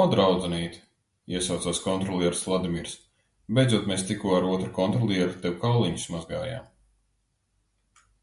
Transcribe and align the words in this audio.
"O, 0.00 0.02
draudzenīte," 0.10 0.78
iesaucās 1.38 1.80
kontrolieris 1.88 2.44
Vladimirs. 2.50 2.94
Beidzot, 3.58 3.90
mēs 3.94 4.06
tikko 4.12 4.36
ar 4.38 4.48
otru 4.54 4.70
kontrolieri 4.80 5.44
tev 5.48 5.58
kauliņus 5.66 6.08
mazgājām. 6.18 6.72